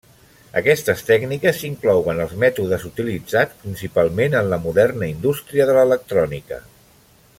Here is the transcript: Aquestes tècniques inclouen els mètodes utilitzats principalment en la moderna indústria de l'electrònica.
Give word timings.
Aquestes 0.59 1.03
tècniques 1.09 1.59
inclouen 1.67 2.21
els 2.23 2.33
mètodes 2.43 2.87
utilitzats 2.89 3.61
principalment 3.67 4.39
en 4.41 4.51
la 4.55 4.61
moderna 4.67 5.11
indústria 5.13 5.69
de 5.73 5.77
l'electrònica. 5.79 6.61